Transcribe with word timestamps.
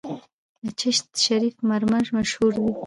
د 0.63 0.65
چشت 0.79 1.05
شریف 1.25 1.55
مرمر 1.69 2.05
مشهور 2.17 2.51
دي 2.59 2.69